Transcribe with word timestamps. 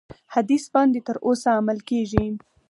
حدیث 0.33 0.63
باندي 0.73 1.01
تر 1.07 1.17
اوسه 1.27 1.49
عمل 1.59 1.77
کیږي. 1.89 2.25